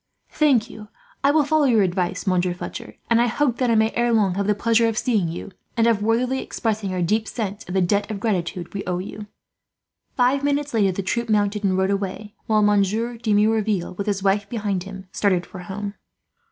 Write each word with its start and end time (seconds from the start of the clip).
"Thank 0.31 0.67
you. 0.67 0.87
I 1.23 1.29
will 1.29 1.43
follow 1.43 1.65
your 1.65 1.83
advice, 1.83 2.25
Monsieur 2.25 2.55
Fletcher; 2.55 2.95
and 3.07 3.21
I 3.21 3.27
hope 3.27 3.57
that 3.57 3.69
I 3.69 3.75
may, 3.75 3.91
ere 3.91 4.11
long, 4.11 4.33
have 4.33 4.47
the 4.47 4.55
pleasure 4.55 4.87
of 4.87 4.97
seeing 4.97 5.27
you, 5.27 5.51
and 5.77 5.85
of 5.85 6.01
worthily 6.01 6.41
expressing 6.41 6.91
our 6.91 7.03
deep 7.03 7.27
sense 7.27 7.63
of 7.67 7.75
the 7.75 7.81
debt 7.81 8.09
of 8.09 8.19
gratitude 8.19 8.73
we 8.73 8.83
owe 8.85 8.97
you." 8.97 9.27
Five 10.17 10.43
minutes 10.43 10.73
later 10.73 10.91
the 10.91 11.03
troop 11.03 11.29
mounted 11.29 11.63
and 11.63 11.77
rode 11.77 11.91
away, 11.91 12.33
while 12.47 12.63
Monsieur 12.63 13.15
de 13.17 13.31
Merouville, 13.31 13.93
with 13.95 14.07
his 14.07 14.23
wife 14.23 14.49
behind 14.49 14.85
him, 14.85 15.07
started 15.11 15.45
for 15.45 15.59
home. 15.59 15.93